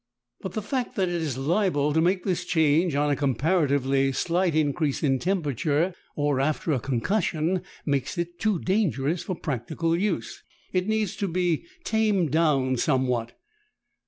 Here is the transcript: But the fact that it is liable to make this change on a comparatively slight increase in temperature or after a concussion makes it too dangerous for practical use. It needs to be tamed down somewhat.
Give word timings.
But 0.41 0.53
the 0.53 0.63
fact 0.63 0.95
that 0.95 1.09
it 1.09 1.21
is 1.21 1.37
liable 1.37 1.93
to 1.93 2.01
make 2.01 2.23
this 2.23 2.43
change 2.43 2.95
on 2.95 3.11
a 3.11 3.15
comparatively 3.15 4.11
slight 4.11 4.55
increase 4.55 5.03
in 5.03 5.19
temperature 5.19 5.93
or 6.15 6.39
after 6.39 6.71
a 6.71 6.79
concussion 6.79 7.61
makes 7.85 8.17
it 8.17 8.39
too 8.39 8.57
dangerous 8.57 9.21
for 9.21 9.35
practical 9.35 9.95
use. 9.95 10.41
It 10.73 10.87
needs 10.87 11.15
to 11.17 11.27
be 11.27 11.67
tamed 11.83 12.31
down 12.31 12.77
somewhat. 12.77 13.33